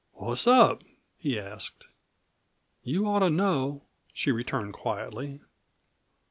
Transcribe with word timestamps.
"What's 0.13 0.47
up?" 0.47 0.83
he 1.19 1.37
asked. 1.39 1.85
"You 2.81 3.05
ought 3.07 3.19
to 3.19 3.29
know," 3.29 3.83
she 4.11 4.31
returned 4.31 4.73
quietly. 4.73 5.41